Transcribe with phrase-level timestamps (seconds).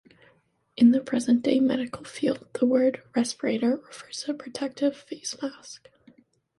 [0.75, 5.89] In the present-day medical field the word "respirator" refers to a protective face mask.